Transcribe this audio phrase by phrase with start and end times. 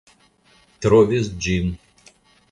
[0.85, 1.69] Trovis ĝin.